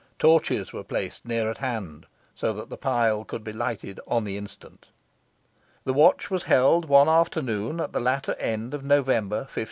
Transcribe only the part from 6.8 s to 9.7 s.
one afternoon at the latter end of November, 1536.